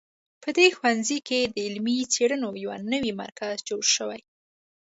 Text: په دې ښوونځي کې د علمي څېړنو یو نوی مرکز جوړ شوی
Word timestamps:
په 0.43 0.49
دې 0.57 0.67
ښوونځي 0.77 1.19
کې 1.27 1.39
د 1.53 1.55
علمي 1.65 1.97
څېړنو 2.13 2.49
یو 2.63 2.71
نوی 2.91 3.11
مرکز 3.21 3.55
جوړ 3.69 3.83
شوی 3.95 4.19